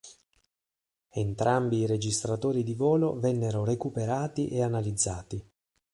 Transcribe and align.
Entrambi 1.11 1.77
i 1.81 1.85
registratori 1.85 2.63
di 2.63 2.73
volo 2.73 3.19
vennero 3.19 3.63
recuperati 3.63 4.47
e 4.49 4.63
analizzati. 4.63 5.47